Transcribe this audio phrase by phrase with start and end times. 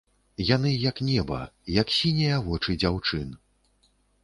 [0.55, 1.37] Яны, як неба,
[1.75, 3.39] як сінія вочы дзяўчын.